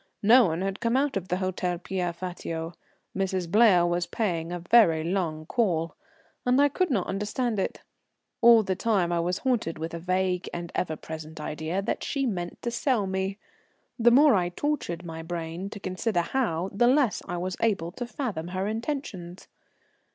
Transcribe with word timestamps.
No 0.23 0.45
one 0.45 0.61
had 0.61 0.79
come 0.79 0.97
out 0.97 1.15
of 1.15 1.27
the 1.27 1.35
Hôtel 1.35 1.83
Pierre 1.83 2.11
Fatio. 2.11 2.73
Mrs. 3.15 3.47
Blair 3.47 3.85
was 3.85 4.07
paying 4.07 4.51
a 4.51 4.57
very 4.57 5.03
long 5.03 5.45
call, 5.45 5.95
and 6.43 6.59
I 6.59 6.69
could 6.69 6.89
not 6.89 7.05
understand 7.05 7.59
it. 7.59 7.81
All 8.41 8.63
the 8.63 8.75
time 8.75 9.11
I 9.11 9.19
was 9.19 9.37
haunted 9.37 9.77
with 9.77 9.93
a 9.93 9.99
vague 9.99 10.49
and 10.51 10.71
ever 10.73 10.95
present 10.95 11.39
idea 11.39 11.83
that 11.83 12.03
she 12.03 12.25
meant 12.25 12.63
to 12.63 12.71
sell 12.71 13.05
me. 13.05 13.37
The 13.99 14.09
more 14.09 14.33
I 14.33 14.49
tortured 14.49 15.05
my 15.05 15.21
brain 15.21 15.69
to 15.69 15.79
consider 15.79 16.21
how, 16.21 16.71
the 16.73 16.87
less 16.87 17.21
I 17.27 17.37
was 17.37 17.55
able 17.61 17.91
to 17.91 18.07
fathom 18.07 18.47
her 18.47 18.65
intentions. 18.67 19.47